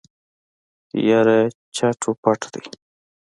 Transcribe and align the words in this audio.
يره 1.07 1.39
چټ 1.75 1.99
و 2.07 2.11
پټ 2.21 2.41
دی. 2.53 2.63